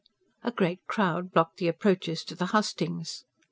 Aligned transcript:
A 0.43 0.49
great 0.51 0.79
crowd 0.87 1.31
blocked 1.31 1.57
the 1.57 1.67
approaches 1.67 2.23
to 2.23 2.33
the 2.33 2.47
hustings. 2.57 3.23